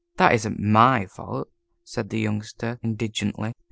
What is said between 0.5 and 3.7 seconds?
my fault," said the Youngster, indignantly.